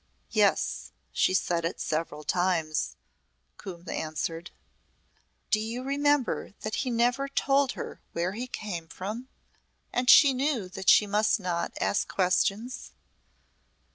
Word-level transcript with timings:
"Yes. 0.31 0.91
She 1.11 1.35
said 1.35 1.63
it 1.63 1.79
several 1.79 2.23
times," 2.23 2.95
Coombe 3.57 3.87
answered. 3.89 4.49
"Do 5.51 5.59
you 5.59 5.83
remember 5.83 6.55
that 6.61 6.77
he 6.81 6.89
never 6.89 7.27
told 7.27 7.73
her 7.73 8.01
where 8.11 8.31
he 8.31 8.47
came 8.47 8.87
from? 8.87 9.27
And 9.93 10.09
she 10.09 10.33
knew 10.33 10.67
that 10.69 10.89
she 10.89 11.05
must 11.05 11.39
not 11.39 11.77
ask 11.79 12.07
questions? 12.07 12.93